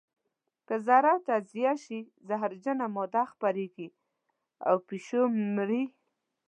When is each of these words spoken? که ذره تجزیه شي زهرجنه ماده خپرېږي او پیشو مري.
که 0.67 0.75
ذره 0.87 1.13
تجزیه 1.27 1.73
شي 1.85 1.99
زهرجنه 2.27 2.85
ماده 2.95 3.23
خپرېږي 3.31 3.87
او 4.67 4.75
پیشو 4.87 5.21
مري. 5.55 5.83